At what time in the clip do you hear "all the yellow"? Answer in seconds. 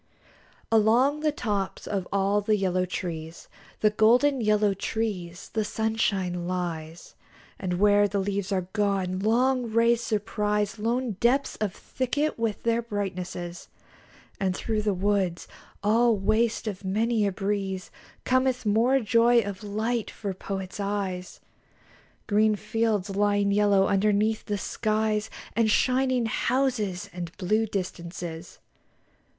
2.11-2.85